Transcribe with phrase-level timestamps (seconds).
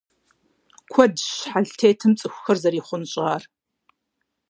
[0.91, 3.41] Куэдщ щхьэлтетым цӀыхухэр зэрихъунщӀар.